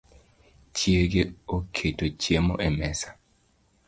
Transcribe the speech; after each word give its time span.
Chiege 0.75 1.21
oketo 1.55 2.05
chiemo 2.21 2.53
e 2.67 2.69
mesa 2.79 3.09